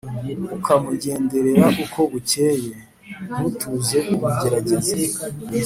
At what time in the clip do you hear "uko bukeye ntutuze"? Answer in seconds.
1.83-3.97